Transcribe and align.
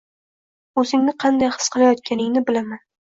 O‘zingni 0.83 1.13
qanday 1.25 1.53
his 1.59 1.67
qilayotganingni 1.77 2.43
bilaman. 2.49 2.83